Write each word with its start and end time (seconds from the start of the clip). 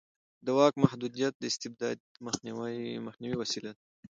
د 0.45 0.47
واک 0.57 0.73
محدودیت 0.83 1.33
د 1.37 1.43
استبداد 1.51 1.97
د 2.15 2.15
مخنیوي 2.27 3.35
وسیله 3.41 3.69
ده 3.77 3.81